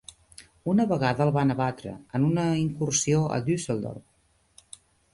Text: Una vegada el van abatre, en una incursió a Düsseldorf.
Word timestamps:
Una 0.71 0.85
vegada 0.91 1.23
el 1.27 1.33
van 1.35 1.55
abatre, 1.57 1.95
en 2.21 2.27
una 2.31 2.49
incursió 2.65 3.23
a 3.39 3.41
Düsseldorf. 3.51 4.79